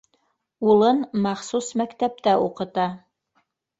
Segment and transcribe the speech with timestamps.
[0.69, 2.87] Улын махсус мәктәптә уҡыта.